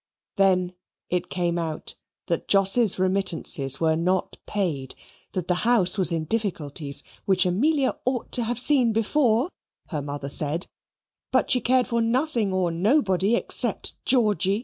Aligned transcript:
Then 0.37 0.73
it 1.11 1.29
came 1.29 1.59
out 1.59 1.93
that 2.25 2.47
Jos's 2.47 2.97
remittances 2.97 3.79
were 3.79 3.95
not 3.95 4.35
paid, 4.47 4.95
that 5.33 5.47
the 5.47 5.53
house 5.61 5.95
was 5.95 6.11
in 6.11 6.25
difficulties, 6.25 7.03
which 7.25 7.45
Amelia 7.45 7.95
ought 8.03 8.31
to 8.31 8.43
have 8.43 8.57
seen 8.57 8.93
before, 8.93 9.51
her 9.89 10.01
mother 10.01 10.27
said, 10.27 10.65
but 11.31 11.51
she 11.51 11.61
cared 11.61 11.85
for 11.85 12.01
nothing 12.01 12.51
or 12.51 12.71
nobody 12.71 13.35
except 13.35 13.93
Georgy. 14.03 14.59